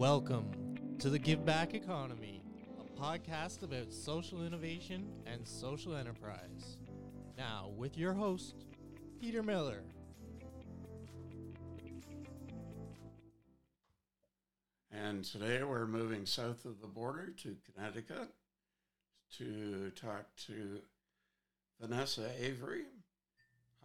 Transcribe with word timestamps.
Welcome 0.00 0.50
to 1.00 1.10
the 1.10 1.18
Give 1.18 1.44
Back 1.44 1.74
Economy, 1.74 2.42
a 2.80 2.98
podcast 2.98 3.62
about 3.62 3.92
social 3.92 4.46
innovation 4.46 5.06
and 5.26 5.46
social 5.46 5.94
enterprise. 5.94 6.78
Now, 7.36 7.70
with 7.76 7.98
your 7.98 8.14
host, 8.14 8.64
Peter 9.20 9.42
Miller. 9.42 9.82
And 14.90 15.22
today 15.22 15.62
we're 15.64 15.86
moving 15.86 16.24
south 16.24 16.64
of 16.64 16.80
the 16.80 16.86
border 16.86 17.34
to 17.42 17.56
Connecticut 17.74 18.30
to 19.36 19.90
talk 19.90 20.34
to 20.46 20.80
Vanessa 21.78 22.30
Avery 22.42 22.84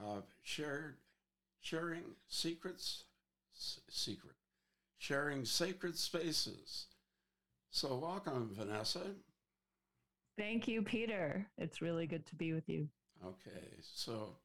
of 0.01 0.23
Shared, 0.43 0.95
Sharing 1.59 2.03
Secrets, 2.29 3.03
S- 3.53 3.81
Secret, 3.89 4.35
Sharing 4.97 5.45
Sacred 5.45 5.97
Spaces. 5.97 6.87
So 7.69 7.97
welcome, 7.97 8.51
Vanessa. 8.53 9.01
Thank 10.37 10.67
you, 10.67 10.81
Peter. 10.81 11.45
It's 11.57 11.81
really 11.81 12.07
good 12.07 12.25
to 12.27 12.35
be 12.35 12.53
with 12.53 12.67
you. 12.67 12.87
Okay, 13.25 13.77
so 13.81 14.37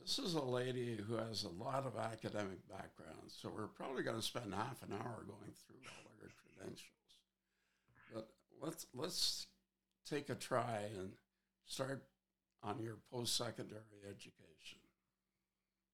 this 0.00 0.18
is 0.18 0.34
a 0.34 0.42
lady 0.42 0.98
who 1.06 1.14
has 1.16 1.44
a 1.44 1.62
lot 1.62 1.86
of 1.86 1.96
academic 1.96 2.68
background, 2.68 3.28
so 3.28 3.50
we're 3.54 3.66
probably 3.66 4.02
going 4.02 4.16
to 4.16 4.22
spend 4.22 4.54
half 4.54 4.82
an 4.82 4.92
hour 4.92 5.24
going 5.26 5.52
through 5.66 5.76
all 5.84 6.12
of 6.12 6.22
her 6.22 6.30
credentials. 6.42 6.90
But 8.12 8.28
let's 8.60 8.86
let's 8.94 9.46
take 10.08 10.28
a 10.30 10.34
try 10.34 10.82
and 10.96 11.10
start 11.66 12.04
on 12.62 12.80
your 12.80 12.96
post-secondary 13.12 13.80
education. 14.08 14.78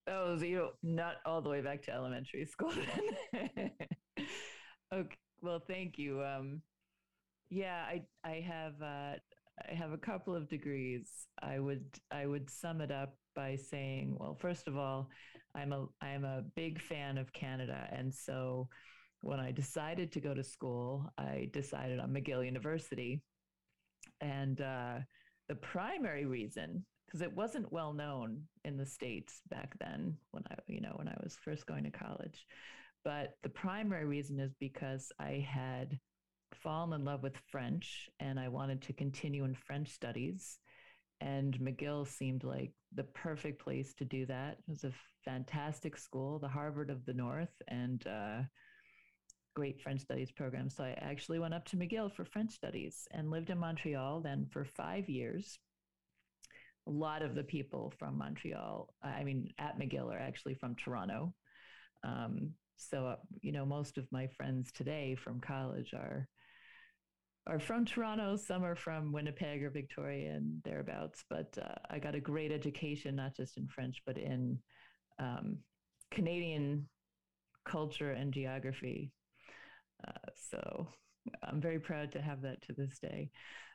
Oh, 0.09 0.37
so 0.37 0.45
you 0.45 0.69
not 0.83 1.17
all 1.25 1.41
the 1.41 1.49
way 1.49 1.61
back 1.61 1.83
to 1.85 1.93
elementary 1.93 2.45
school. 2.45 2.73
okay. 4.93 5.17
Well, 5.41 5.63
thank 5.67 5.99
you. 5.99 6.23
Um, 6.23 6.63
yeah, 7.51 7.85
I 7.87 8.03
I 8.25 8.41
have 8.41 8.75
uh, 8.83 9.15
I 9.71 9.75
have 9.75 9.93
a 9.93 9.99
couple 9.99 10.35
of 10.35 10.49
degrees. 10.49 11.09
I 11.43 11.59
would 11.59 11.85
I 12.11 12.27
would 12.27 12.51
sum 12.51 12.81
it 12.81 12.91
up 12.91 13.15
by 13.35 13.57
saying, 13.57 14.17
well, 14.19 14.35
first 14.41 14.69
of 14.69 14.77
all, 14.77 15.09
I'm 15.55 15.73
a 15.73 15.87
I'm 16.01 16.25
a 16.25 16.43
big 16.57 16.81
fan 16.81 17.19
of 17.19 17.33
Canada, 17.33 17.89
and 17.93 18.13
so 18.13 18.69
when 19.21 19.39
I 19.39 19.53
decided 19.53 20.11
to 20.13 20.21
go 20.21 20.35
to 20.35 20.43
school, 20.43 21.09
I 21.19 21.49
decided 21.53 22.01
on 22.01 22.13
McGill 22.13 22.45
University, 22.45 23.23
and 24.21 24.61
uh, 24.61 24.99
the 25.49 25.55
primary 25.57 26.27
reason 26.27 26.85
because 27.13 27.23
it 27.23 27.37
wasn't 27.37 27.73
well 27.73 27.93
known 27.93 28.43
in 28.65 28.79
the 28.79 28.87
states 28.87 29.43
back 29.51 29.75
then 29.79 30.17
when 30.31 30.43
I 30.51 30.55
you 30.67 30.81
know 30.81 30.93
when 30.97 31.09
I 31.09 31.17
was 31.23 31.37
first 31.45 31.67
going 31.67 31.85
to 31.85 31.91
college, 31.91 32.47
but 33.05 33.37
the 33.43 33.51
primary 33.51 34.07
reason 34.07 34.41
is 34.41 34.55
because 34.59 35.13
I 35.19 35.47
had 35.47 35.99
fallen 36.55 36.99
in 36.99 37.05
love 37.05 37.23
with 37.23 37.37
French 37.51 38.09
and 38.21 38.39
I 38.39 38.49
wanted 38.49 38.83
to 38.83 38.93
continue 38.93 39.45
in 39.45 39.55
French 39.55 39.89
studies. 39.89 40.59
And 41.21 41.57
McGill 41.61 42.07
seemed 42.07 42.43
like 42.43 42.73
the 42.95 43.05
perfect 43.05 43.63
place 43.63 43.95
to 43.95 44.05
do 44.05 44.27
that. 44.27 44.59
It 44.59 44.71
was 44.71 44.85
a 44.85 44.93
fantastic 45.25 45.97
school, 45.97 46.39
the 46.39 46.49
Harvard 46.49 46.91
of 46.91 47.05
the 47.07 47.15
North, 47.15 47.63
and 47.69 48.05
uh, 48.07 48.43
great 49.55 49.81
French 49.81 50.01
studies 50.01 50.33
program. 50.33 50.69
So 50.69 50.83
I 50.83 50.97
actually 51.01 51.39
went 51.39 51.55
up 51.55 51.65
to 51.67 51.77
McGill 51.77 52.13
for 52.13 52.25
French 52.25 52.53
studies 52.53 53.07
and 53.13 53.31
lived 53.31 53.51
in 53.51 53.59
Montreal 53.59 54.21
then 54.21 54.47
for 54.51 54.65
five 54.65 55.09
years. 55.09 55.59
A 56.89 56.91
lot 56.91 57.23
of 57.23 57.35
the 57.35 57.45
people 57.45 57.93
from 57.99 58.19
Montreal, 58.19 58.93
I 59.03 59.23
mean, 59.23 59.49
at 59.59 59.79
McGill 59.79 60.13
are 60.13 60.19
actually 60.19 60.55
from 60.55 60.75
Toronto. 60.75 61.33
Um, 62.05 62.53
so, 62.77 63.07
uh, 63.07 63.17
you 63.41 63.53
know, 63.53 63.65
most 63.65 63.99
of 63.99 64.11
my 64.11 64.27
friends 64.27 64.73
today 64.73 65.15
from 65.15 65.41
college 65.41 65.95
are 65.95 66.29
are 67.47 67.59
from 67.59 67.85
Toronto. 67.85 68.37
Some 68.37 68.65
are 68.65 68.77
from 68.77 69.13
Winnipeg 69.13 69.63
or 69.63 69.71
Victoria 69.71 70.33
and 70.33 70.63
thereabouts. 70.65 71.25
But 71.29 71.57
uh, 71.61 71.75
I 71.91 71.99
got 71.99 72.15
a 72.15 72.21
great 72.21 72.53
education, 72.53 73.17
not 73.17 73.37
just 73.37 73.57
in 73.57 73.67
French, 73.67 74.01
but 74.07 74.17
in 74.17 74.59
um, 75.19 75.59
Canadian 76.11 76.89
culture 77.65 78.13
and 78.13 78.33
geography. 78.33 79.13
Uh, 80.07 80.31
so 80.51 80.89
I'm 81.43 81.61
very 81.61 81.79
proud 81.79 82.13
to 82.13 82.21
have 82.23 82.43
that 82.43 82.63
to 82.63 82.73
this 82.73 82.99
day. 82.99 83.31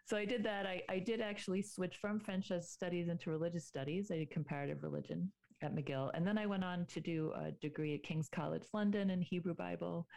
So 0.06 0.16
I 0.18 0.26
did 0.26 0.44
that. 0.44 0.66
I, 0.66 0.82
I 0.90 1.00
did 1.00 1.22
actually 1.22 1.62
switch 1.62 1.98
from 1.98 2.20
French 2.20 2.52
studies 2.62 3.10
into 3.10 3.30
religious 3.30 3.68
studies. 3.68 4.10
I 4.12 4.18
did 4.18 4.32
comparative 4.32 4.84
religion 4.84 5.32
at 5.62 5.76
McGill. 5.76 6.12
And 6.14 6.26
then 6.26 6.38
I 6.38 6.46
went 6.46 6.64
on 6.64 6.86
to 6.88 7.02
do 7.02 7.34
a 7.36 7.52
degree 7.52 7.96
at 7.96 8.04
King's 8.04 8.30
College 8.30 8.66
London 8.74 9.10
in 9.10 9.22
Hebrew 9.22 9.54
Bible, 9.56 10.08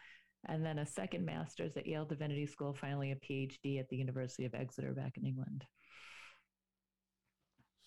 and 0.48 0.64
then 0.64 0.78
a 0.78 0.86
second 0.86 1.24
master's 1.24 1.76
at 1.76 1.86
Yale 1.86 2.04
Divinity 2.04 2.46
School, 2.46 2.72
finally 2.74 3.12
a 3.12 3.16
PhD 3.16 3.80
at 3.80 3.88
the 3.88 3.96
University 3.96 4.44
of 4.44 4.54
Exeter 4.54 4.92
back 4.92 5.16
in 5.16 5.26
England. 5.26 5.64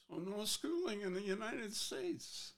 So 0.09 0.18
no 0.18 0.46
schooling 0.46 1.02
in 1.02 1.14
the 1.14 1.22
United 1.22 1.74
States. 1.76 2.53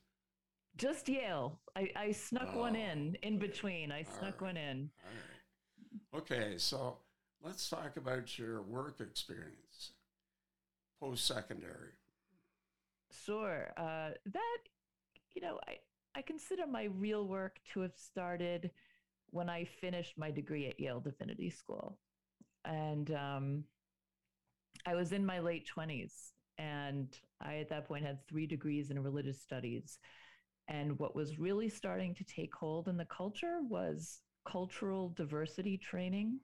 Just 0.78 1.08
Yale. 1.08 1.62
I, 1.76 1.90
I 1.96 2.12
snuck 2.12 2.50
Oh. 2.54 2.60
one 2.60 2.76
in 2.76 3.16
in 3.24 3.40
between. 3.40 3.92
I 3.92 4.00
All 4.00 4.20
snuck 4.20 4.42
right. 4.42 4.50
one 4.50 4.58
in. 4.58 4.90
All 5.06 5.12
right. 5.12 5.35
Okay, 6.16 6.54
so 6.58 6.98
let's 7.44 7.70
talk 7.70 7.98
about 7.98 8.40
your 8.40 8.62
work 8.62 9.02
experience 9.02 9.92
post-secondary. 11.02 11.92
Sure. 13.26 13.74
Uh, 13.76 14.12
that, 14.32 14.58
you 15.34 15.42
know, 15.42 15.60
I, 15.68 15.76
I 16.16 16.22
consider 16.22 16.66
my 16.68 16.86
real 16.86 17.28
work 17.28 17.60
to 17.74 17.82
have 17.82 17.98
started 17.98 18.72
when 19.32 19.50
I 19.50 19.66
finished 19.66 20.18
my 20.18 20.32
degree 20.32 20.68
at 20.68 20.80
Yale 20.80 21.02
Divinity 21.02 21.50
School. 21.50 21.98
And 22.64 23.12
um, 23.12 23.64
I 24.86 24.96
was 24.96 25.12
in 25.12 25.26
my 25.26 25.40
late 25.40 25.68
20s. 25.76 26.32
And 26.58 27.14
I, 27.42 27.58
at 27.58 27.68
that 27.70 27.90
point, 27.90 28.06
had 28.06 28.26
three 28.30 28.48
degrees 28.48 28.90
in 28.90 29.04
religious 29.04 29.42
studies. 29.42 30.00
And 30.70 30.98
what 30.98 31.14
was 31.14 31.40
really 31.40 31.68
starting 31.68 32.16
to 32.16 32.24
take 32.24 32.56
hold 32.56 32.88
in 32.88 32.96
the 32.96 33.06
culture 33.06 33.60
was 33.62 34.22
cultural 34.46 35.10
diversity 35.10 35.78
training. 35.78 36.40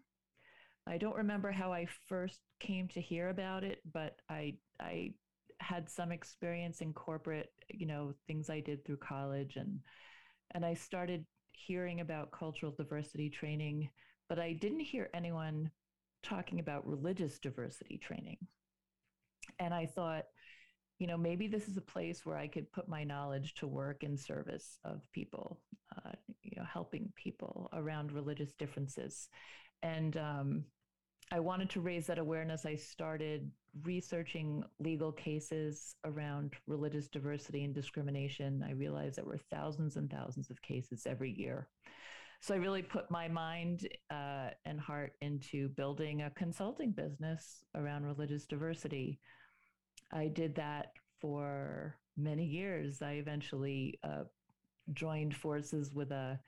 I 0.87 0.97
don't 0.97 1.15
remember 1.15 1.51
how 1.51 1.71
I 1.71 1.87
first 2.07 2.39
came 2.59 2.87
to 2.89 3.01
hear 3.01 3.29
about 3.29 3.63
it, 3.63 3.81
but 3.93 4.17
I, 4.29 4.55
I 4.79 5.13
had 5.59 5.89
some 5.89 6.11
experience 6.11 6.81
in 6.81 6.93
corporate, 6.93 7.51
you 7.69 7.85
know, 7.85 8.13
things 8.27 8.49
I 8.49 8.59
did 8.59 8.83
through 8.83 8.97
college 8.97 9.55
and 9.57 9.79
and 10.53 10.65
I 10.65 10.73
started 10.73 11.25
hearing 11.53 12.01
about 12.01 12.31
cultural 12.31 12.73
diversity 12.77 13.29
training, 13.29 13.89
but 14.27 14.39
I 14.39 14.53
didn't 14.53 14.81
hear 14.81 15.09
anyone 15.13 15.71
talking 16.23 16.59
about 16.59 16.87
religious 16.87 17.39
diversity 17.39 17.97
training. 17.97 18.37
And 19.59 19.73
I 19.73 19.85
thought, 19.85 20.25
you 21.01 21.07
know, 21.07 21.17
maybe 21.17 21.47
this 21.47 21.67
is 21.67 21.77
a 21.77 21.81
place 21.81 22.27
where 22.27 22.37
I 22.37 22.45
could 22.45 22.71
put 22.71 22.87
my 22.87 23.03
knowledge 23.03 23.55
to 23.55 23.65
work 23.65 24.03
in 24.03 24.15
service 24.15 24.77
of 24.85 25.01
people, 25.11 25.59
uh, 25.97 26.11
you 26.43 26.51
know, 26.55 26.63
helping 26.71 27.11
people 27.15 27.71
around 27.73 28.11
religious 28.11 28.53
differences. 28.53 29.27
And 29.81 30.15
um, 30.17 30.63
I 31.31 31.39
wanted 31.39 31.71
to 31.71 31.81
raise 31.81 32.05
that 32.05 32.19
awareness. 32.19 32.67
I 32.67 32.75
started 32.75 33.49
researching 33.81 34.63
legal 34.77 35.11
cases 35.11 35.95
around 36.05 36.53
religious 36.67 37.07
diversity 37.07 37.63
and 37.63 37.73
discrimination. 37.73 38.63
I 38.63 38.73
realized 38.73 39.15
there 39.15 39.25
were 39.25 39.39
thousands 39.49 39.95
and 39.95 40.07
thousands 40.07 40.51
of 40.51 40.61
cases 40.61 41.07
every 41.07 41.31
year. 41.31 41.67
So 42.41 42.53
I 42.53 42.57
really 42.57 42.83
put 42.83 43.09
my 43.09 43.27
mind 43.27 43.87
uh, 44.11 44.49
and 44.65 44.79
heart 44.79 45.13
into 45.21 45.69
building 45.69 46.21
a 46.21 46.29
consulting 46.29 46.91
business 46.91 47.63
around 47.73 48.05
religious 48.05 48.45
diversity. 48.45 49.19
I 50.13 50.27
did 50.27 50.55
that 50.55 50.93
for 51.19 51.97
many 52.17 52.45
years. 52.45 53.01
I 53.01 53.13
eventually 53.13 53.99
uh, 54.03 54.23
joined 54.93 55.35
forces 55.35 55.93
with 55.93 56.11
a 56.11 56.39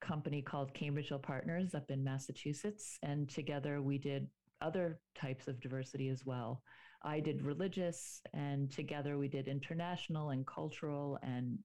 company 0.00 0.42
called 0.42 0.74
Cambridge 0.74 1.08
Hill 1.08 1.18
Partners 1.18 1.74
up 1.74 1.90
in 1.90 2.04
Massachusetts. 2.04 2.98
And 3.02 3.28
together 3.28 3.80
we 3.80 3.98
did 3.98 4.28
other 4.60 5.00
types 5.14 5.48
of 5.48 5.60
diversity 5.60 6.08
as 6.08 6.24
well. 6.24 6.62
I 7.02 7.20
did 7.20 7.42
religious, 7.42 8.20
and 8.32 8.70
together 8.70 9.18
we 9.18 9.28
did 9.28 9.48
international 9.48 10.30
and 10.30 10.46
cultural 10.46 11.18
and 11.22 11.58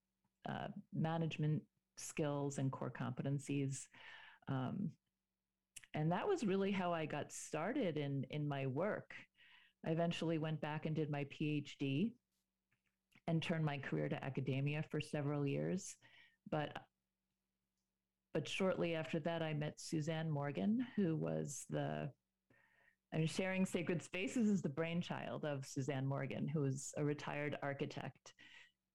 uh, 0.48 0.68
management 0.94 1.64
skills 1.96 2.58
and 2.58 2.72
core 2.72 2.94
competencies. 2.96 3.88
Um, 4.48 4.92
and 5.94 6.12
that 6.12 6.28
was 6.28 6.44
really 6.44 6.72
how 6.72 6.94
I 6.94 7.06
got 7.06 7.32
started 7.32 7.98
in, 7.98 8.26
in 8.30 8.48
my 8.48 8.68
work. 8.68 9.14
I 9.86 9.92
eventually 9.92 10.38
went 10.38 10.62
back 10.62 10.86
and 10.86 10.96
did 10.96 11.10
my 11.10 11.26
PhD 11.26 12.12
and 13.28 13.42
turned 13.42 13.66
my 13.66 13.78
career 13.78 14.10
to 14.10 14.24
academia 14.24 14.84
for 14.90 15.02
several 15.02 15.46
years. 15.46 15.96
But 16.50 16.76
but 18.34 18.48
shortly 18.48 18.96
after 18.96 19.20
that, 19.22 19.42
I 19.42 19.54
met 19.54 19.82
Suzanne 19.82 20.30
Morgan, 20.30 20.86
who 20.96 21.18
was 21.18 21.66
the 21.70 22.10
and 23.14 23.30
sharing 23.30 23.66
sacred 23.66 24.02
spaces 24.02 24.48
is 24.48 24.62
the 24.62 24.70
brainchild 24.70 25.44
of 25.44 25.66
Suzanne 25.66 26.08
Morgan, 26.08 26.48
who 26.48 26.64
is 26.64 26.94
a 26.96 27.04
retired 27.04 27.58
architect. 27.62 28.34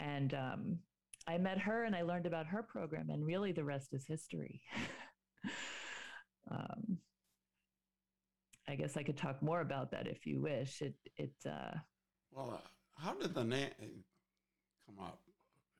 And 0.00 0.33
um, 0.33 0.79
I 1.27 1.37
met 1.37 1.59
her 1.59 1.85
and 1.85 1.94
I 1.94 2.03
learned 2.03 2.25
about 2.25 2.47
her 2.47 2.62
program, 2.62 3.11
and 3.11 3.27
really 3.27 3.53
the 3.53 3.65
rest 3.65 3.93
is 3.93 4.06
history. 4.06 4.62
Um, 6.50 6.99
I 8.69 8.75
guess 8.75 8.97
I 8.97 9.03
could 9.03 9.17
talk 9.17 9.43
more 9.43 9.61
about 9.61 9.91
that 9.93 10.07
if 10.07 10.27
you 10.27 10.41
wish. 10.41 10.83
It 10.83 10.95
it 11.17 11.35
uh, 11.49 11.75
Well, 12.31 12.51
uh, 12.55 12.69
how 13.03 13.15
did 13.15 13.35
the 13.35 13.45
name 13.45 14.05
come 14.87 15.05
up? 15.05 15.21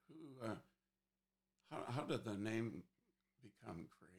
Who? 0.09 0.47
Uh, 0.47 0.55
how 1.71 1.85
how 1.93 2.03
did 2.03 2.25
the 2.25 2.37
name 2.37 2.83
become 3.43 3.87
created? 3.91 4.17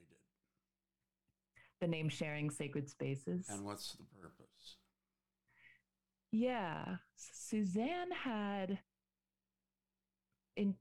the 1.80 1.88
name 1.88 2.10
sharing 2.10 2.50
sacred 2.50 2.90
spaces. 2.90 3.48
And 3.50 3.64
what's 3.64 3.92
the 3.94 4.04
purpose? 4.19 4.78
Yeah, 6.31 6.98
Suzanne 7.16 8.12
had 8.12 8.80
in 10.56 10.75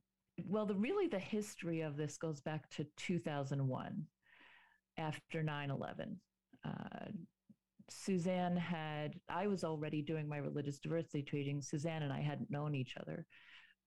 well, 0.49 0.67
the 0.67 0.75
really 0.75 1.07
the 1.07 1.19
history 1.19 1.81
of 1.83 1.97
this 1.97 2.19
goes 2.19 2.41
back 2.41 2.69
to 2.71 2.87
2001 2.97 4.07
after 4.99 5.43
9/11. 5.43 6.17
Uh, 6.65 6.71
Suzanne 7.89 8.57
had 8.57 9.15
I 9.29 9.47
was 9.47 9.65
already 9.65 10.03
doing 10.03 10.29
my 10.29 10.39
religious 10.39 10.79
diversity 10.79 11.23
training. 11.23 11.63
Suzanne 11.63 12.03
and 12.03 12.13
I 12.13 12.21
hadn't 12.21 12.51
known 12.51 12.75
each 12.75 12.97
other, 13.01 13.27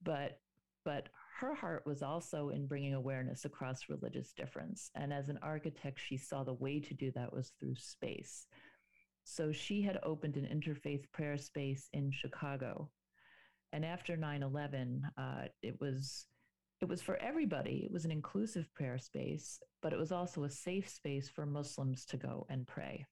but 0.04 0.40
but 0.86 1.10
her 1.40 1.54
heart 1.54 1.84
was 1.86 2.02
also 2.02 2.50
in 2.50 2.68
bringing 2.68 2.94
awareness 2.94 3.46
across 3.46 3.90
religious 3.90 4.34
difference. 4.34 4.90
And 4.96 5.14
as 5.14 5.30
an 5.30 5.40
architect, 5.42 6.00
she 6.00 6.18
saw 6.18 6.44
the 6.44 6.54
way 6.54 6.80
to 6.80 6.94
do 6.94 7.12
that 7.12 7.34
was 7.34 7.54
through 7.60 7.76
space. 7.76 8.48
So 9.24 9.52
she 9.52 9.82
had 9.82 10.00
opened 10.04 10.38
an 10.38 10.46
interfaith 10.46 11.12
prayer 11.12 11.38
space 11.38 11.88
in 11.94 12.12
Chicago. 12.12 12.90
And 13.72 13.86
after 13.86 14.18
9 14.18 14.44
11, 14.44 15.04
uh, 15.18 15.44
it 15.62 15.80
was 15.80 16.26
it 16.82 16.88
was 16.88 17.02
for 17.02 17.18
everybody. 17.18 17.84
It 17.86 17.92
was 17.92 18.06
an 18.06 18.12
inclusive 18.12 18.74
prayer 18.74 18.98
space, 18.98 19.60
but 19.82 19.92
it 19.92 20.00
was 20.00 20.14
also 20.14 20.46
a 20.46 20.50
safe 20.50 20.90
space 20.90 21.30
for 21.30 21.46
Muslims 21.46 22.06
to 22.06 22.18
go 22.18 22.48
and 22.50 22.66
pray. 22.66 23.06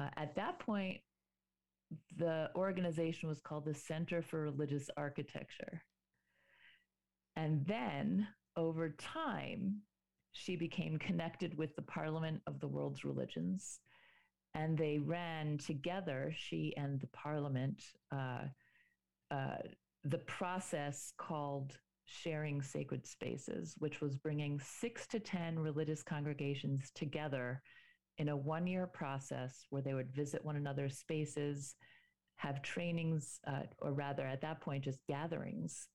Uh, 0.00 0.08
at 0.16 0.34
that 0.36 0.58
point, 0.60 0.98
the 2.16 2.48
organization 2.54 3.28
was 3.28 3.40
called 3.40 3.64
the 3.64 3.74
Center 3.74 4.22
for 4.22 4.40
Religious 4.40 4.88
Architecture. 4.96 5.82
And 7.36 7.66
then 7.66 8.26
over 8.56 8.90
time, 8.90 9.82
she 10.32 10.56
became 10.56 10.98
connected 10.98 11.56
with 11.58 11.74
the 11.76 11.82
Parliament 11.82 12.40
of 12.46 12.60
the 12.60 12.68
World's 12.68 13.04
Religions 13.04 13.80
and 14.54 14.76
they 14.76 14.98
ran 14.98 15.58
together, 15.58 16.32
she 16.36 16.74
and 16.76 17.00
the 17.00 17.06
parliament, 17.08 17.82
uh, 18.12 18.44
uh, 19.30 19.58
the 20.04 20.18
process 20.18 21.12
called 21.16 21.78
Sharing 22.06 22.60
Sacred 22.60 23.06
Spaces, 23.06 23.74
which 23.78 24.00
was 24.00 24.16
bringing 24.16 24.58
six 24.58 25.06
to 25.08 25.20
10 25.20 25.58
religious 25.58 26.02
congregations 26.02 26.90
together 26.94 27.62
in 28.20 28.28
a 28.28 28.36
one 28.36 28.66
year 28.66 28.86
process 28.86 29.64
where 29.70 29.80
they 29.80 29.94
would 29.94 30.14
visit 30.14 30.44
one 30.44 30.56
another's 30.56 30.98
spaces, 30.98 31.74
have 32.36 32.60
trainings, 32.60 33.40
uh, 33.46 33.62
or 33.78 33.94
rather, 33.94 34.26
at 34.26 34.42
that 34.42 34.60
point, 34.60 34.84
just 34.84 35.00
gatherings 35.08 35.88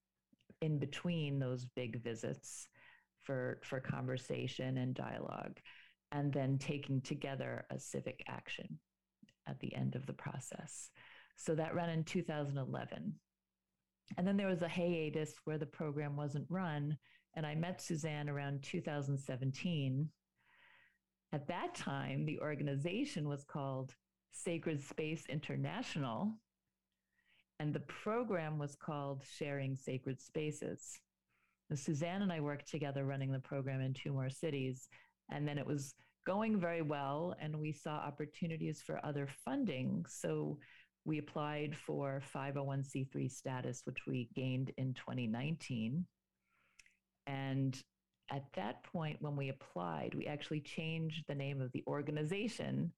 in 0.60 0.80
between 0.80 1.38
those 1.38 1.68
big 1.76 2.02
visits 2.02 2.68
for, 3.22 3.60
for 3.64 3.80
conversation 3.80 4.78
and 4.78 4.96
dialogue 4.96 5.60
and 6.12 6.34
then 6.34 6.58
taking 6.58 7.00
together 7.00 7.64
a 7.70 7.80
civic 7.80 8.24
action 8.28 8.80
at 9.48 9.60
the 9.60 9.76
end 9.76 9.96
of 9.96 10.08
the 10.08 10.14
process. 10.14 10.90
So 11.38 11.54
that 11.54 11.76
ran 11.76 11.92
in 11.92 12.04
2011. 12.04 13.14
And 14.18 14.28
then 14.28 14.36
there 14.36 14.48
was 14.48 14.64
a 14.64 14.68
hiatus 14.68 15.36
where 15.44 15.60
the 15.60 15.68
program 15.68 16.16
wasn't 16.16 16.48
run. 16.50 16.98
And 17.36 17.46
I 17.46 17.54
met 17.54 17.82
Suzanne 17.82 18.30
around 18.30 18.64
2017. 18.64 20.10
At 21.34 21.48
that 21.48 21.76
time, 21.76 22.26
the 22.26 22.40
organization 22.40 23.28
was 23.28 23.44
called 23.44 23.94
Sacred 24.32 24.82
Space 24.82 25.26
International, 25.28 26.34
and 27.60 27.74
the 27.74 27.82
program 27.82 28.58
was 28.58 28.76
called 28.76 29.24
Sharing 29.38 29.76
Sacred 29.76 30.22
Spaces. 30.22 31.00
And 31.70 31.80
Suzanne 31.80 32.22
and 32.22 32.32
I 32.32 32.42
worked 32.42 32.70
together 32.70 33.06
running 33.06 33.32
the 33.32 33.40
program 33.40 33.82
in 33.82 33.94
two 33.94 34.14
more 34.14 34.30
cities. 34.30 34.88
And 35.32 35.48
then 35.48 35.58
it 35.58 35.66
was 35.66 35.96
going 36.26 36.60
very 36.60 36.82
well, 36.82 37.36
and 37.40 37.60
we 37.60 37.72
saw 37.72 37.92
opportunities 37.92 38.82
for 38.82 39.04
other 39.06 39.28
funding. 39.44 40.06
So 40.08 40.60
we 41.06 41.20
applied 41.20 41.76
for 41.76 42.22
501c3 42.34 43.32
status, 43.32 43.82
which 43.86 44.00
we 44.08 44.30
gained 44.36 44.72
in 44.78 44.94
2019. 44.94 46.06
And 47.28 47.84
at 48.32 48.46
that 48.54 48.84
point, 48.84 49.22
when 49.22 49.36
we 49.36 49.50
applied, 49.50 50.14
we 50.16 50.26
actually 50.26 50.62
changed 50.62 51.26
the 51.28 51.36
name 51.36 51.62
of 51.62 51.72
the 51.72 51.84
organization 51.88 52.92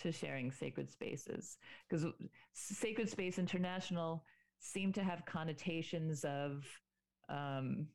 to 0.00 0.10
Sharing 0.10 0.50
Sacred 0.50 0.90
Spaces 0.90 1.58
because 1.88 2.06
Sacred 2.54 3.08
Space 3.08 3.38
International 3.38 4.24
seemed 4.58 4.94
to 4.94 5.02
have 5.02 5.24
connotations 5.26 6.24
of, 6.24 6.64
um, 7.28 7.86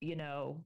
you 0.00 0.16
know, 0.16 0.64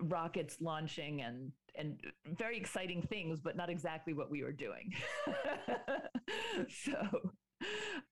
rockets 0.00 0.56
launching 0.60 1.22
and 1.22 1.52
and 1.74 1.98
very 2.38 2.58
exciting 2.58 3.00
things, 3.00 3.40
but 3.40 3.56
not 3.56 3.70
exactly 3.70 4.12
what 4.12 4.30
we 4.30 4.42
were 4.42 4.52
doing. 4.52 4.92
so, 6.84 7.32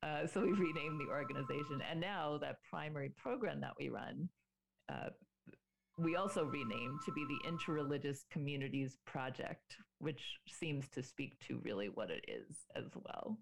uh, 0.02 0.26
so 0.26 0.40
we 0.40 0.52
renamed 0.52 0.98
the 0.98 1.10
organization, 1.10 1.82
and 1.90 2.00
now 2.00 2.38
that 2.38 2.56
primary 2.70 3.10
program 3.10 3.60
that 3.60 3.74
we 3.78 3.90
run, 3.90 4.28
uh, 4.90 5.10
we 6.00 6.16
also 6.16 6.44
renamed 6.44 7.00
to 7.04 7.12
be 7.12 7.26
the 7.26 7.48
Interreligious 7.48 8.20
Communities 8.30 8.96
Project, 9.06 9.76
which 9.98 10.38
seems 10.48 10.88
to 10.90 11.02
speak 11.02 11.38
to 11.46 11.60
really 11.62 11.88
what 11.88 12.10
it 12.10 12.24
is 12.28 12.56
as 12.76 12.86
well. 12.94 13.38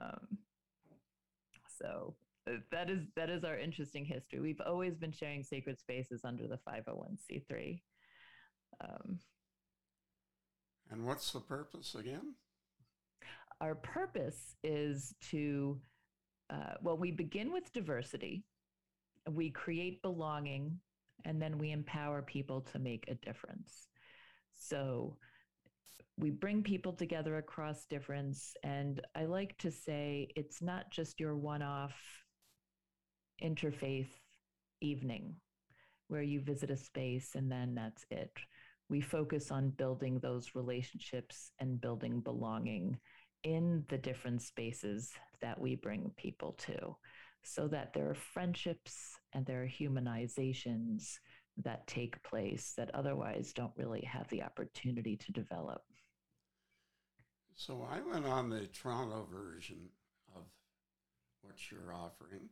Um, 0.00 0.38
so 1.78 2.14
uh, 2.48 2.56
that 2.70 2.90
is 2.90 3.04
that 3.16 3.30
is 3.30 3.44
our 3.44 3.56
interesting 3.56 4.04
history. 4.04 4.40
We've 4.40 4.60
always 4.66 4.96
been 4.96 5.12
sharing 5.12 5.42
sacred 5.42 5.78
spaces 5.80 6.22
under 6.24 6.46
the 6.46 6.58
501c3. 6.68 7.80
Um, 8.82 9.18
and 10.90 11.06
what's 11.06 11.32
the 11.32 11.40
purpose 11.40 11.94
again? 11.94 12.34
Our 13.60 13.74
purpose 13.74 14.54
is 14.62 15.14
to, 15.30 15.80
uh, 16.50 16.74
well, 16.82 16.98
we 16.98 17.10
begin 17.10 17.52
with 17.52 17.72
diversity, 17.72 18.44
we 19.30 19.50
create 19.50 20.02
belonging, 20.02 20.78
and 21.24 21.40
then 21.40 21.58
we 21.58 21.72
empower 21.72 22.22
people 22.22 22.60
to 22.72 22.78
make 22.78 23.04
a 23.08 23.14
difference. 23.14 23.88
So 24.54 25.16
we 26.18 26.30
bring 26.30 26.62
people 26.62 26.92
together 26.92 27.36
across 27.36 27.86
difference. 27.86 28.54
And 28.62 29.00
I 29.14 29.26
like 29.26 29.56
to 29.58 29.70
say 29.70 30.28
it's 30.36 30.62
not 30.62 30.90
just 30.90 31.20
your 31.20 31.36
one 31.36 31.62
off 31.62 31.94
interfaith 33.42 34.08
evening 34.80 35.34
where 36.08 36.22
you 36.22 36.40
visit 36.40 36.70
a 36.70 36.76
space 36.76 37.34
and 37.34 37.50
then 37.50 37.74
that's 37.74 38.04
it 38.10 38.30
we 38.88 39.00
focus 39.00 39.50
on 39.50 39.70
building 39.70 40.18
those 40.18 40.54
relationships 40.54 41.50
and 41.58 41.80
building 41.80 42.20
belonging 42.20 42.98
in 43.42 43.84
the 43.88 43.98
different 43.98 44.42
spaces 44.42 45.12
that 45.40 45.60
we 45.60 45.74
bring 45.76 46.10
people 46.16 46.52
to 46.52 46.96
so 47.46 47.68
that 47.68 47.92
there 47.94 48.10
are 48.10 48.14
friendships 48.14 49.16
and 49.32 49.46
there 49.46 49.62
are 49.62 49.68
humanizations 49.68 51.18
that 51.62 51.86
take 51.86 52.22
place 52.22 52.74
that 52.76 52.94
otherwise 52.94 53.52
don't 53.54 53.72
really 53.76 54.02
have 54.02 54.28
the 54.28 54.42
opportunity 54.42 55.16
to 55.16 55.32
develop. 55.32 55.82
So 57.54 57.86
I 57.90 58.00
went 58.00 58.26
on 58.26 58.50
the 58.50 58.66
Toronto 58.66 59.26
version 59.32 59.78
of 60.34 60.42
what 61.40 61.54
you're 61.70 61.94
offering, 61.94 62.50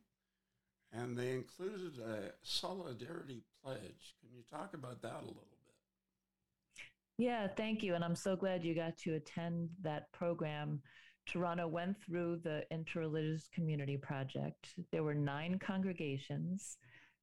and 0.91 1.15
they 1.15 1.33
included 1.33 1.99
a 1.99 2.31
solidarity 2.41 3.43
pledge. 3.63 4.15
Can 4.21 4.29
you 4.33 4.43
talk 4.49 4.73
about 4.73 5.01
that 5.03 5.17
a 5.17 5.25
little? 5.25 5.33
Bit? 5.33 5.51
Yeah, 7.17 7.47
thank 7.47 7.83
you. 7.83 7.93
And 7.95 8.03
I'm 8.03 8.15
so 8.15 8.35
glad 8.35 8.63
you 8.63 8.73
got 8.73 8.97
to 8.99 9.13
attend 9.15 9.69
that 9.83 10.11
program. 10.11 10.81
Toronto 11.25 11.67
went 11.67 11.97
through 12.03 12.37
the 12.43 12.63
Interreligious 12.71 13.49
Community 13.51 13.97
Project. 13.97 14.75
There 14.91 15.03
were 15.03 15.15
nine 15.15 15.59
congregations 15.59 16.77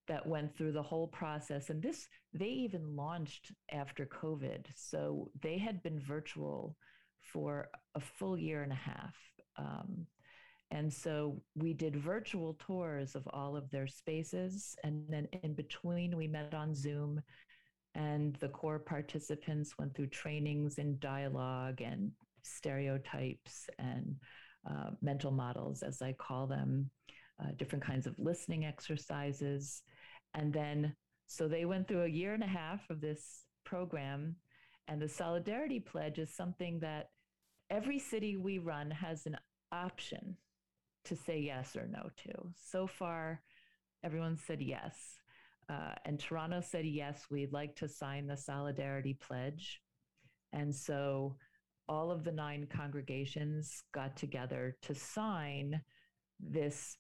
that 0.08 0.26
went 0.26 0.56
through 0.56 0.72
the 0.72 0.82
whole 0.82 1.06
process. 1.06 1.70
And 1.70 1.80
this, 1.80 2.08
they 2.34 2.48
even 2.48 2.96
launched 2.96 3.52
after 3.70 4.06
COVID. 4.06 4.66
So 4.74 5.30
they 5.40 5.58
had 5.58 5.82
been 5.82 6.00
virtual 6.00 6.76
for 7.20 7.68
a 7.94 8.00
full 8.00 8.36
year 8.36 8.62
and 8.62 8.72
a 8.72 8.76
half. 8.76 9.14
Um, 9.56 10.06
and 10.72 10.92
so 10.92 11.40
we 11.54 11.72
did 11.72 11.94
virtual 11.94 12.54
tours 12.54 13.14
of 13.14 13.26
all 13.32 13.56
of 13.56 13.70
their 13.70 13.86
spaces. 13.86 14.74
And 14.82 15.04
then 15.08 15.28
in 15.42 15.54
between, 15.54 16.16
we 16.16 16.26
met 16.26 16.54
on 16.54 16.74
Zoom 16.74 17.22
and 17.94 18.34
the 18.36 18.48
core 18.48 18.78
participants 18.78 19.76
went 19.78 19.94
through 19.94 20.06
trainings 20.08 20.78
in 20.78 20.98
dialogue 20.98 21.82
and 21.82 22.10
stereotypes 22.42 23.68
and 23.78 24.16
uh, 24.68 24.90
mental 25.00 25.30
models, 25.30 25.82
as 25.82 26.02
I 26.02 26.12
call 26.12 26.46
them, 26.46 26.90
uh, 27.42 27.48
different 27.56 27.84
kinds 27.84 28.06
of 28.06 28.18
listening 28.18 28.64
exercises. 28.64 29.82
And 30.34 30.52
then, 30.52 30.94
so 31.26 31.48
they 31.48 31.64
went 31.64 31.88
through 31.88 32.02
a 32.04 32.08
year 32.08 32.34
and 32.34 32.42
a 32.42 32.46
half 32.46 32.88
of 32.90 33.00
this 33.00 33.46
program. 33.64 34.36
And 34.88 35.00
the 35.00 35.08
Solidarity 35.08 35.80
Pledge 35.80 36.18
is 36.18 36.34
something 36.34 36.80
that 36.80 37.10
every 37.70 37.98
city 37.98 38.36
we 38.36 38.58
run 38.58 38.90
has 38.90 39.26
an 39.26 39.36
option 39.70 40.36
to 41.04 41.16
say 41.16 41.40
yes 41.40 41.74
or 41.76 41.86
no 41.86 42.10
to. 42.24 42.52
So 42.54 42.86
far, 42.86 43.42
everyone 44.04 44.36
said 44.36 44.60
yes. 44.60 44.94
Uh, 45.68 45.94
and 46.04 46.18
Toronto 46.18 46.60
said, 46.60 46.84
yes, 46.84 47.26
we'd 47.30 47.52
like 47.52 47.74
to 47.76 47.88
sign 47.88 48.26
the 48.26 48.36
Solidarity 48.36 49.14
Pledge. 49.14 49.80
And 50.52 50.74
so 50.74 51.36
all 51.88 52.10
of 52.10 52.24
the 52.24 52.32
nine 52.32 52.66
congregations 52.66 53.82
got 53.92 54.16
together 54.16 54.76
to 54.82 54.94
sign 54.94 55.80
this. 56.40 56.96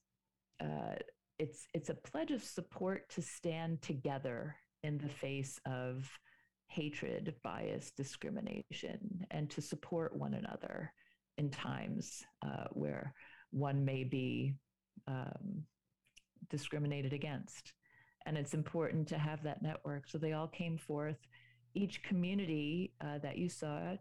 Uh, 0.60 0.96
it's, 1.38 1.66
it's 1.74 1.88
a 1.88 1.94
pledge 1.94 2.30
of 2.30 2.42
support 2.42 3.08
to 3.10 3.22
stand 3.22 3.82
together 3.82 4.56
in 4.82 4.98
the 4.98 5.08
face 5.08 5.58
of 5.66 6.08
hatred, 6.68 7.34
bias, 7.42 7.92
discrimination, 7.96 9.26
and 9.30 9.50
to 9.50 9.60
support 9.60 10.16
one 10.16 10.34
another 10.34 10.92
in 11.38 11.50
times 11.50 12.22
uh, 12.44 12.64
where 12.72 13.14
one 13.50 13.84
may 13.84 14.04
be 14.04 14.54
um, 15.06 15.64
discriminated 16.50 17.12
against. 17.12 17.74
And 18.26 18.38
it's 18.38 18.54
important 18.54 19.08
to 19.08 19.18
have 19.18 19.42
that 19.42 19.62
network. 19.62 20.08
So 20.08 20.18
they 20.18 20.32
all 20.32 20.48
came 20.48 20.78
forth. 20.78 21.16
Each 21.74 22.02
community 22.02 22.92
uh, 23.00 23.18
that 23.18 23.38
you 23.38 23.48
saw 23.48 23.96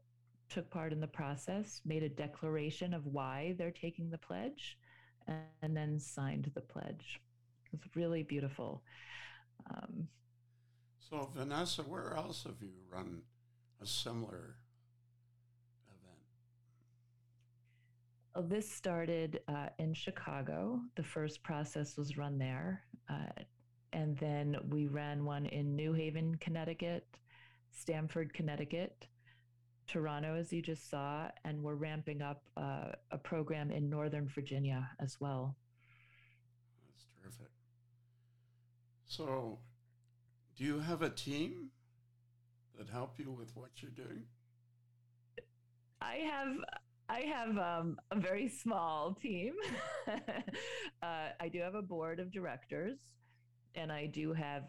took 0.51 0.69
part 0.69 0.91
in 0.91 0.99
the 0.99 1.07
process, 1.07 1.81
made 1.85 2.03
a 2.03 2.09
declaration 2.09 2.93
of 2.93 3.05
why 3.05 3.55
they're 3.57 3.71
taking 3.71 4.09
the 4.09 4.17
pledge, 4.17 4.77
and 5.61 5.75
then 5.75 5.99
signed 5.99 6.51
the 6.53 6.61
pledge. 6.61 7.21
It 7.65 7.79
was 7.79 7.95
really 7.95 8.23
beautiful. 8.23 8.83
Um, 9.69 10.07
so, 10.99 11.29
Vanessa, 11.35 11.83
where 11.83 12.15
else 12.15 12.43
have 12.43 12.61
you 12.61 12.71
run 12.89 13.21
a 13.81 13.85
similar 13.85 14.55
event? 15.87 16.19
Well, 18.35 18.45
this 18.47 18.69
started 18.69 19.39
uh, 19.47 19.67
in 19.79 19.93
Chicago. 19.93 20.79
The 20.95 21.03
first 21.03 21.43
process 21.43 21.97
was 21.97 22.17
run 22.17 22.37
there. 22.37 22.83
Uh, 23.09 23.43
and 23.93 24.17
then 24.17 24.57
we 24.69 24.87
ran 24.87 25.25
one 25.25 25.45
in 25.47 25.75
New 25.75 25.93
Haven, 25.93 26.35
Connecticut, 26.35 27.05
Stamford, 27.71 28.33
Connecticut, 28.33 29.07
Toronto, 29.91 30.35
as 30.35 30.53
you 30.53 30.61
just 30.61 30.89
saw, 30.89 31.27
and 31.43 31.61
we're 31.61 31.75
ramping 31.75 32.21
up 32.21 32.43
uh, 32.55 32.91
a 33.11 33.17
program 33.17 33.71
in 33.71 33.89
Northern 33.89 34.27
Virginia 34.27 34.89
as 35.01 35.17
well. 35.19 35.57
That's 36.87 37.05
terrific. 37.19 37.51
So, 39.05 39.59
do 40.57 40.63
you 40.63 40.79
have 40.79 41.01
a 41.01 41.09
team 41.09 41.71
that 42.77 42.87
help 42.87 43.19
you 43.19 43.31
with 43.31 43.51
what 43.53 43.69
you're 43.81 43.91
doing? 43.91 44.23
I 46.01 46.15
have 46.31 46.55
I 47.09 47.19
have 47.21 47.57
um, 47.57 47.97
a 48.11 48.15
very 48.15 48.47
small 48.47 49.13
team. 49.21 49.55
uh, 50.07 51.27
I 51.37 51.49
do 51.51 51.59
have 51.59 51.75
a 51.75 51.81
board 51.81 52.21
of 52.21 52.31
directors, 52.31 52.97
and 53.75 53.91
I 53.91 54.05
do 54.05 54.31
have 54.31 54.63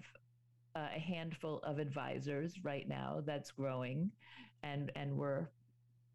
a 0.75 0.99
handful 0.99 1.59
of 1.59 1.79
advisors 1.79 2.55
right 2.65 2.89
now 2.89 3.23
that's 3.25 3.53
growing 3.53 4.11
and 4.63 4.91
and 4.97 5.17
we're 5.17 5.49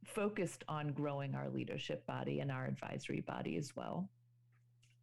focused 0.06 0.64
on 0.68 0.94
growing 0.94 1.36
our 1.36 1.50
leadership 1.50 2.06
body 2.06 2.40
and 2.40 2.52
our 2.52 2.66
advisory 2.66 3.22
body 3.22 3.58
as 3.58 3.76
well. 3.76 4.10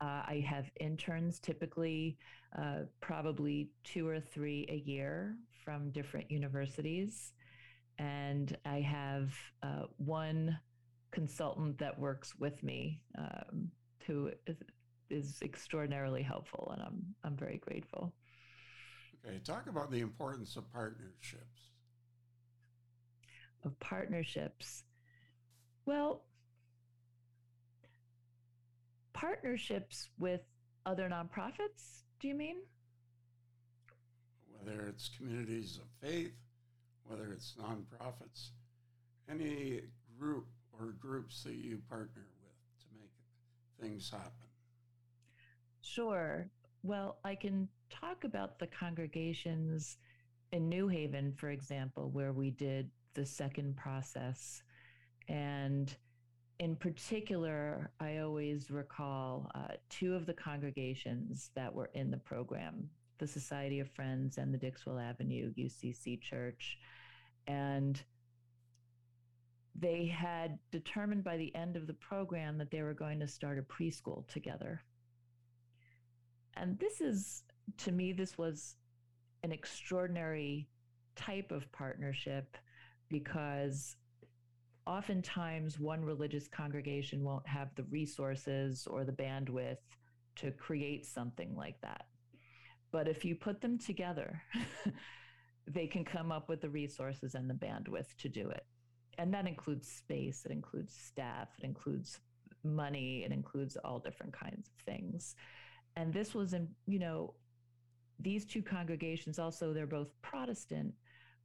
Uh, 0.01 0.23
I 0.27 0.45
have 0.47 0.71
interns, 0.81 1.39
typically 1.39 2.17
uh, 2.59 2.81
probably 3.01 3.71
two 3.85 4.09
or 4.09 4.21
three 4.21 4.67
a 4.69 4.89
year 4.89 5.37
from 5.65 5.91
different 5.91 6.31
universities. 6.31 7.33
And 7.99 8.57
I 8.65 8.81
have 8.81 9.33
uh, 9.63 9.85
one 9.99 10.59
consultant 11.13 11.79
that 11.79 11.99
works 11.99 12.35
with 12.39 12.63
me 12.63 13.01
um, 13.17 13.71
who 14.07 14.31
is, 15.11 15.41
extraordinarily 15.43 16.23
helpful, 16.23 16.73
and 16.75 16.83
I'm, 16.83 17.15
I'm 17.23 17.37
very 17.37 17.59
grateful. 17.59 18.13
Okay, 19.25 19.39
talk 19.45 19.69
about 19.69 19.93
the 19.93 20.01
importance 20.01 20.57
of 20.57 20.71
partnerships 20.73 21.74
of 23.64 23.78
partnerships? 23.80 24.85
Well, 25.87 26.23
partnerships 29.12 30.09
with 30.18 30.40
other 30.87 31.09
nonprofits, 31.09 32.02
do 32.21 32.28
you 32.28 32.35
mean? 32.35 32.56
Whether 34.50 34.87
it's 34.87 35.11
communities 35.16 35.78
of 35.78 36.09
faith, 36.09 36.35
whether 37.04 37.33
it's 37.33 37.54
nonprofits, 37.61 38.50
any 39.30 39.80
group 40.18 40.47
or 40.73 40.92
groups 40.99 41.42
that 41.44 41.54
you 41.54 41.80
partner 41.88 42.26
with 42.42 42.80
to 42.80 42.87
make 42.99 43.11
things 43.80 44.11
happen. 44.11 44.30
Sure. 45.83 46.49
Well, 46.83 47.18
I 47.25 47.35
can 47.35 47.68
talk 47.90 48.25
about 48.25 48.59
the 48.59 48.66
congregations 48.66 49.99
in 50.52 50.68
New 50.68 50.88
Haven, 50.88 51.33
for 51.37 51.50
example, 51.50 52.11
where 52.11 52.33
we 52.33 52.50
did 52.50 52.90
the 53.14 53.26
second 53.26 53.76
process. 53.76 54.62
And 55.28 55.94
in 56.59 56.76
particular, 56.76 57.90
I 58.00 58.18
always 58.18 58.71
recall 58.71 59.50
uh, 59.54 59.75
two 59.88 60.14
of 60.14 60.26
the 60.26 60.35
congregations 60.35 61.50
that 61.54 61.75
were 61.75 61.90
in 61.94 62.11
the 62.11 62.18
program 62.18 62.90
the 63.18 63.26
Society 63.28 63.78
of 63.78 63.88
Friends 63.90 64.38
and 64.38 64.52
the 64.52 64.59
Dixwell 64.59 64.99
Avenue 64.99 65.52
UCC 65.56 66.21
Church. 66.21 66.78
And 67.47 68.02
they 69.75 70.06
had 70.06 70.59
determined 70.71 71.25
by 71.25 71.37
the 71.37 71.54
end 71.54 71.76
of 71.76 71.87
the 71.87 71.94
program 71.94 72.59
that 72.59 72.71
they 72.71 72.83
were 72.83 72.94
going 72.94 73.21
to 73.21 73.28
start 73.28 73.59
a 73.59 73.62
preschool 73.62 74.26
together. 74.28 74.83
And 76.56 76.78
this 76.78 77.00
is, 77.00 77.42
to 77.78 77.92
me, 77.92 78.12
this 78.12 78.38
was 78.38 78.76
an 79.42 79.52
extraordinary 79.52 80.68
type 81.16 81.52
of 81.52 81.71
partnership 81.73 82.56
because 83.14 83.94
oftentimes 84.88 85.78
one 85.78 86.04
religious 86.04 86.49
congregation 86.49 87.23
won't 87.23 87.47
have 87.47 87.73
the 87.76 87.85
resources 87.85 88.88
or 88.90 89.04
the 89.04 89.12
bandwidth 89.12 89.78
to 90.35 90.50
create 90.50 91.06
something 91.06 91.54
like 91.54 91.80
that. 91.80 92.06
But 92.90 93.06
if 93.06 93.25
you 93.25 93.37
put 93.37 93.61
them 93.61 93.78
together, 93.78 94.42
they 95.68 95.87
can 95.87 96.04
come 96.04 96.33
up 96.33 96.49
with 96.49 96.61
the 96.61 96.68
resources 96.68 97.37
and 97.37 97.49
the 97.49 97.54
bandwidth 97.54 98.16
to 98.18 98.28
do 98.28 98.50
it. 98.50 98.66
And 99.16 99.33
that 99.33 99.47
includes 99.47 99.87
space, 99.87 100.44
it 100.44 100.50
includes 100.50 100.92
staff, 100.92 101.50
it 101.61 101.64
includes 101.64 102.18
money, 102.64 103.23
it 103.25 103.30
includes 103.30 103.76
all 103.85 104.00
different 104.00 104.33
kinds 104.33 104.66
of 104.66 104.85
things. 104.85 105.37
And 105.94 106.12
this 106.12 106.35
was 106.35 106.52
in, 106.52 106.66
you 106.88 106.99
know, 106.99 107.35
these 108.18 108.44
two 108.44 108.61
congregations 108.61 109.38
also, 109.38 109.73
they're 109.73 109.87
both 109.87 110.11
Protestant, 110.21 110.92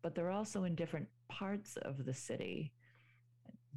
but 0.01 0.15
they're 0.15 0.31
also 0.31 0.63
in 0.63 0.73
different 0.73 1.07
parts 1.29 1.77
of 1.83 2.05
the 2.05 2.13
city. 2.13 2.74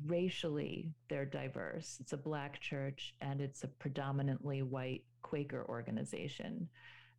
Racially, 0.06 0.92
they're 1.08 1.26
diverse. 1.26 1.98
It's 2.00 2.12
a 2.12 2.16
black 2.16 2.60
church 2.60 3.14
and 3.20 3.40
it's 3.40 3.62
a 3.62 3.68
predominantly 3.68 4.62
white 4.62 5.04
Quaker 5.22 5.64
organization. 5.68 6.68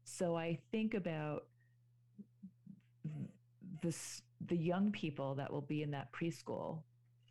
So 0.04 0.36
I 0.36 0.60
think 0.72 0.94
about 0.94 1.46
this, 3.82 4.22
the 4.46 4.58
young 4.58 4.92
people 4.92 5.36
that 5.36 5.52
will 5.52 5.62
be 5.62 5.82
in 5.84 5.92
that 5.92 6.12
preschool 6.12 6.84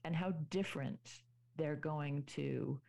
and 0.04 0.16
how 0.16 0.32
different 0.50 1.20
they're 1.56 1.76
going 1.76 2.24
to, 2.24 2.80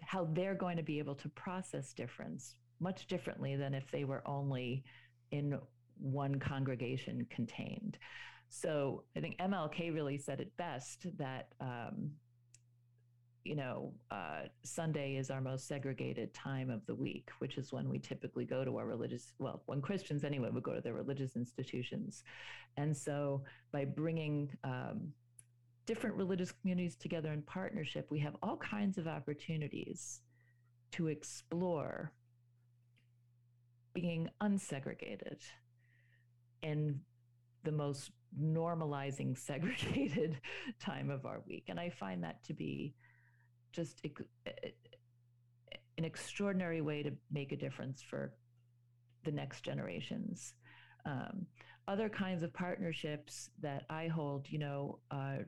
how 0.00 0.28
they're 0.32 0.54
going 0.54 0.76
to 0.76 0.82
be 0.82 0.98
able 0.98 1.14
to 1.16 1.28
process 1.30 1.92
difference 1.92 2.54
much 2.80 3.06
differently 3.06 3.56
than 3.56 3.74
if 3.74 3.90
they 3.90 4.04
were 4.04 4.22
only 4.26 4.84
in 5.30 5.58
one 5.98 6.38
congregation 6.38 7.26
contained. 7.30 7.98
So 8.58 9.04
I 9.14 9.20
think 9.20 9.36
MLK 9.36 9.92
really 9.92 10.16
said 10.16 10.40
it 10.40 10.56
best 10.56 11.06
that, 11.18 11.52
um, 11.60 12.12
you 13.44 13.54
know, 13.54 13.92
uh, 14.10 14.44
Sunday 14.62 15.16
is 15.16 15.30
our 15.30 15.42
most 15.42 15.68
segregated 15.68 16.32
time 16.32 16.70
of 16.70 16.84
the 16.86 16.94
week, 16.94 17.28
which 17.38 17.58
is 17.58 17.70
when 17.70 17.86
we 17.90 17.98
typically 17.98 18.46
go 18.46 18.64
to 18.64 18.78
our 18.78 18.86
religious, 18.86 19.34
well, 19.38 19.62
when 19.66 19.82
Christians 19.82 20.24
anyway 20.24 20.48
would 20.50 20.62
go 20.62 20.72
to 20.72 20.80
their 20.80 20.94
religious 20.94 21.36
institutions. 21.36 22.24
And 22.78 22.96
so 22.96 23.44
by 23.72 23.84
bringing 23.84 24.50
um, 24.64 25.12
different 25.84 26.16
religious 26.16 26.50
communities 26.50 26.96
together 26.96 27.32
in 27.34 27.42
partnership, 27.42 28.06
we 28.10 28.20
have 28.20 28.36
all 28.42 28.56
kinds 28.56 28.96
of 28.96 29.06
opportunities 29.06 30.22
to 30.92 31.08
explore 31.08 32.10
being 33.92 34.30
unsegregated 34.40 35.42
in 36.62 37.00
the 37.66 37.72
most 37.72 38.10
normalizing 38.40 39.36
segregated 39.50 40.40
time 40.80 41.10
of 41.10 41.26
our 41.26 41.42
week. 41.46 41.64
And 41.68 41.78
I 41.78 41.90
find 41.90 42.24
that 42.24 42.42
to 42.44 42.54
be 42.54 42.94
just 43.72 44.00
an 45.98 46.04
extraordinary 46.04 46.80
way 46.80 47.02
to 47.02 47.10
make 47.30 47.52
a 47.52 47.56
difference 47.56 48.00
for 48.00 48.32
the 49.24 49.32
next 49.32 49.62
generations. 49.62 50.54
Um, 51.04 51.46
other 51.88 52.08
kinds 52.08 52.42
of 52.42 52.52
partnerships 52.54 53.50
that 53.60 53.84
I 53.90 54.08
hold, 54.08 54.46
you 54.50 54.58
know, 54.58 54.98
uh, 55.10 55.38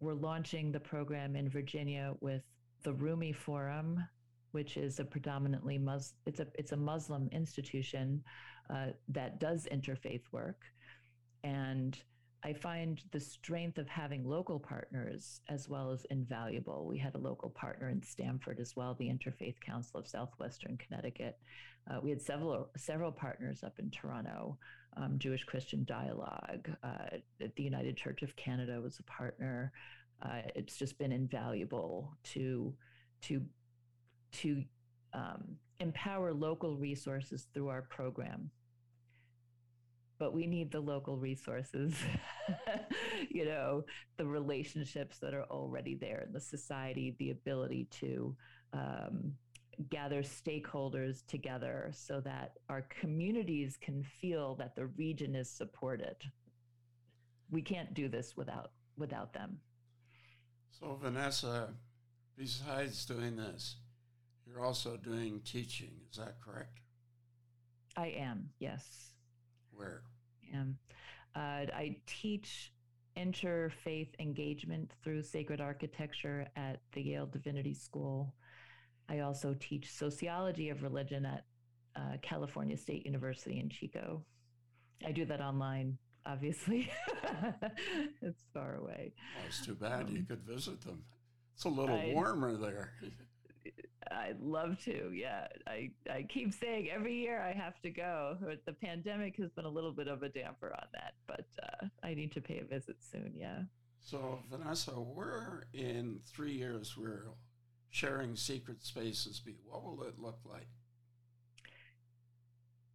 we're 0.00 0.14
launching 0.14 0.70
the 0.70 0.80
program 0.80 1.34
in 1.34 1.48
Virginia 1.48 2.14
with 2.20 2.42
the 2.84 2.92
Rumi 2.92 3.32
Forum, 3.32 4.04
which 4.52 4.76
is 4.76 5.00
a 5.00 5.04
predominantly 5.04 5.76
Mus- 5.78 6.14
it's 6.26 6.40
a 6.40 6.46
it's 6.54 6.72
a 6.72 6.76
Muslim 6.76 7.28
institution 7.32 8.22
uh, 8.70 8.88
that 9.08 9.40
does 9.40 9.66
interfaith 9.72 10.22
work, 10.30 10.62
and 11.44 11.98
I 12.44 12.52
find 12.52 13.02
the 13.10 13.18
strength 13.18 13.78
of 13.78 13.88
having 13.88 14.24
local 14.24 14.60
partners 14.60 15.40
as 15.48 15.68
well 15.68 15.90
as 15.90 16.04
invaluable. 16.10 16.86
We 16.86 16.96
had 16.96 17.14
a 17.16 17.18
local 17.18 17.50
partner 17.50 17.88
in 17.88 18.02
Stamford 18.02 18.60
as 18.60 18.76
well, 18.76 18.94
the 18.94 19.08
Interfaith 19.08 19.60
Council 19.60 19.98
of 19.98 20.06
Southwestern 20.06 20.76
Connecticut. 20.76 21.38
Uh, 21.90 21.98
we 22.00 22.10
had 22.10 22.22
several 22.22 22.70
several 22.76 23.10
partners 23.10 23.64
up 23.64 23.78
in 23.78 23.90
Toronto. 23.90 24.56
Um, 24.96 25.18
Jewish 25.18 25.44
Christian 25.44 25.84
Dialogue, 25.84 26.70
uh, 26.82 27.18
the 27.38 27.62
United 27.62 27.96
Church 27.96 28.22
of 28.22 28.34
Canada 28.36 28.80
was 28.80 28.98
a 28.98 29.02
partner. 29.04 29.72
Uh, 30.22 30.42
it's 30.54 30.76
just 30.76 30.98
been 30.98 31.12
invaluable 31.12 32.16
to 32.34 32.74
to 33.22 33.44
to 34.32 34.62
um, 35.12 35.56
empower 35.80 36.32
local 36.32 36.76
resources 36.76 37.48
through 37.52 37.68
our 37.68 37.82
program 37.82 38.50
but 40.18 40.32
we 40.32 40.46
need 40.46 40.70
the 40.70 40.80
local 40.80 41.16
resources 41.16 41.94
you 43.30 43.44
know 43.44 43.84
the 44.16 44.26
relationships 44.26 45.18
that 45.18 45.34
are 45.34 45.44
already 45.44 45.94
there 45.94 46.24
in 46.26 46.32
the 46.32 46.40
society 46.40 47.14
the 47.18 47.30
ability 47.30 47.86
to 47.90 48.36
um, 48.72 49.32
gather 49.90 50.22
stakeholders 50.22 51.24
together 51.26 51.90
so 51.92 52.20
that 52.20 52.54
our 52.68 52.82
communities 53.00 53.78
can 53.80 54.02
feel 54.02 54.54
that 54.56 54.74
the 54.74 54.86
region 54.86 55.34
is 55.34 55.50
supported. 55.50 56.16
We 57.50 57.62
can't 57.62 57.94
do 57.94 58.08
this 58.08 58.36
without 58.36 58.72
without 58.96 59.32
them. 59.32 59.58
So 60.70 60.98
vanessa 61.00 61.74
besides 62.36 63.04
doing 63.04 63.36
this 63.36 63.76
you're 64.46 64.64
also 64.64 64.96
doing 64.96 65.40
teaching 65.44 65.92
is 66.10 66.18
that 66.18 66.36
correct? 66.40 66.80
I 67.96 68.08
am 68.08 68.50
yes 68.58 69.12
where? 69.78 70.02
Um, 70.54 70.76
uh, 71.34 71.66
I 71.72 71.96
teach 72.06 72.72
interfaith 73.16 74.08
engagement 74.18 74.92
through 75.02 75.22
sacred 75.22 75.60
architecture 75.60 76.46
at 76.56 76.80
the 76.92 77.02
Yale 77.02 77.26
Divinity 77.26 77.74
School. 77.74 78.34
I 79.08 79.20
also 79.20 79.54
teach 79.58 79.90
sociology 79.90 80.68
of 80.68 80.82
religion 80.82 81.24
at 81.24 81.44
uh, 81.96 82.16
California 82.22 82.76
State 82.76 83.04
University 83.04 83.58
in 83.58 83.68
Chico. 83.68 84.24
I 85.06 85.12
do 85.12 85.24
that 85.26 85.40
online, 85.40 85.98
obviously. 86.26 86.90
it's 88.22 88.44
far 88.52 88.76
away. 88.76 89.14
Well, 89.36 89.44
it's 89.48 89.64
too 89.64 89.74
bad 89.74 90.02
um, 90.02 90.16
you 90.16 90.24
could 90.24 90.42
visit 90.42 90.80
them. 90.82 91.02
It's 91.54 91.64
a 91.64 91.68
little 91.68 91.96
I, 91.96 92.12
warmer 92.14 92.56
there. 92.56 92.92
I'd 94.18 94.40
love 94.40 94.82
to. 94.84 95.12
Yeah, 95.14 95.46
I 95.66 95.90
I 96.10 96.22
keep 96.28 96.52
saying 96.52 96.88
every 96.90 97.14
year 97.14 97.40
I 97.40 97.52
have 97.52 97.80
to 97.82 97.90
go. 97.90 98.36
But 98.40 98.64
the 98.66 98.72
pandemic 98.72 99.36
has 99.36 99.50
been 99.50 99.64
a 99.64 99.70
little 99.70 99.92
bit 99.92 100.08
of 100.08 100.22
a 100.22 100.28
damper 100.28 100.74
on 100.74 100.86
that, 100.92 101.14
but 101.26 101.46
uh, 101.62 101.86
I 102.02 102.14
need 102.14 102.32
to 102.32 102.40
pay 102.40 102.58
a 102.58 102.64
visit 102.64 102.96
soon. 103.00 103.32
Yeah. 103.36 103.60
So 104.00 104.40
Vanessa, 104.50 104.98
we're 104.98 105.64
in 105.72 106.20
three 106.26 106.52
years. 106.52 106.96
We're 106.96 107.26
sharing 107.90 108.36
secret 108.36 108.82
spaces. 108.82 109.40
Be 109.40 109.56
what 109.64 109.84
will 109.84 110.02
it 110.02 110.18
look 110.18 110.40
like? 110.44 110.68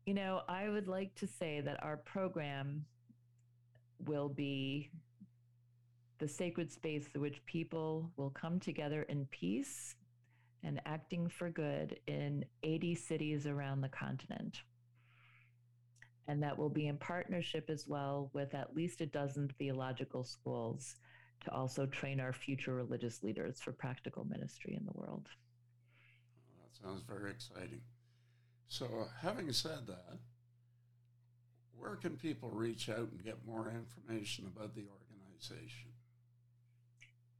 You 0.05 0.13
know, 0.13 0.41
I 0.49 0.69
would 0.69 0.87
like 0.87 1.15
to 1.15 1.27
say 1.27 1.61
that 1.61 1.81
our 1.81 1.97
program 1.97 2.85
will 4.05 4.27
be 4.27 4.89
the 6.19 6.27
sacred 6.27 6.71
space 6.71 7.07
through 7.07 7.21
which 7.21 7.45
people 7.45 8.11
will 8.17 8.29
come 8.29 8.59
together 8.59 9.03
in 9.03 9.25
peace 9.31 9.95
and 10.63 10.81
acting 10.85 11.27
for 11.27 11.49
good 11.49 11.99
in 12.07 12.45
80 12.63 12.95
cities 12.95 13.47
around 13.47 13.81
the 13.81 13.89
continent. 13.89 14.61
And 16.27 16.41
that 16.41 16.57
will 16.57 16.69
be 16.69 16.87
in 16.87 16.97
partnership 16.97 17.69
as 17.69 17.85
well 17.87 18.29
with 18.33 18.55
at 18.55 18.75
least 18.75 19.01
a 19.01 19.05
dozen 19.05 19.49
theological 19.59 20.23
schools 20.23 20.95
to 21.43 21.51
also 21.51 21.85
train 21.85 22.21
our 22.21 22.31
future 22.31 22.73
religious 22.73 23.21
leaders 23.23 23.59
for 23.59 23.73
practical 23.73 24.23
ministry 24.23 24.75
in 24.79 24.85
the 24.85 24.93
world. 24.93 25.27
Well, 26.47 26.65
that 26.65 26.81
sounds 26.81 27.03
very 27.07 27.31
exciting. 27.31 27.81
So, 28.69 29.07
having 29.21 29.51
said 29.51 29.85
that, 29.87 30.17
where 31.77 31.97
can 31.97 32.15
people 32.15 32.49
reach 32.49 32.89
out 32.89 33.09
and 33.11 33.23
get 33.23 33.45
more 33.45 33.69
information 33.69 34.45
about 34.45 34.73
the 34.73 34.85
organization? 34.85 35.89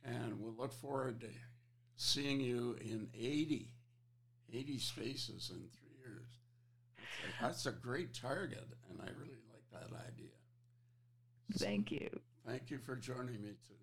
And 0.04 0.38
we'll 0.38 0.54
look 0.56 0.72
forward 0.72 1.20
to 1.22 1.28
seeing 1.96 2.40
you 2.40 2.76
in 2.80 3.08
80, 3.14 3.72
80 4.52 4.78
spaces 4.78 5.50
in 5.50 5.68
three 5.70 5.96
years. 6.04 6.28
That's 6.98 7.08
a, 7.40 7.42
that's 7.42 7.66
a 7.66 7.72
great 7.72 8.12
target, 8.12 8.68
and 8.90 9.00
I 9.00 9.06
really 9.18 9.38
like 9.50 9.64
that 9.72 9.90
idea. 9.96 10.36
Thank 11.58 11.90
you. 11.90 12.20
Thank 12.46 12.70
you 12.70 12.78
for 12.78 12.96
joining 12.96 13.40
me 13.40 13.54
today. 13.66 13.80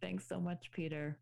Thanks 0.00 0.26
so 0.26 0.40
much, 0.40 0.70
Peter. 0.72 1.18